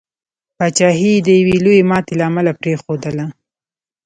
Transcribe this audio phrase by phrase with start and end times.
[0.57, 3.25] پاچهي یې د یوي لويي ماتي له امله پرېښودله.